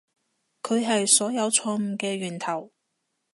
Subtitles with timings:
[0.63, 2.71] 佢係所有錯誤嘅源頭